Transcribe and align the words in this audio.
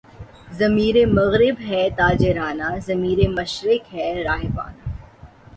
ضمیرِ 0.59 0.95
مغرب 1.17 1.57
ہے 1.67 1.83
تاجرانہ، 1.97 2.69
ضمیر 2.87 3.19
مشرق 3.37 3.93
ہے 3.93 4.07
راہبانہ 4.23 4.89